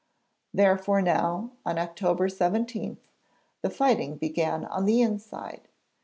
[0.51, 2.97] Therefore now, on October 17,
[3.61, 5.67] the fighting began on the inside.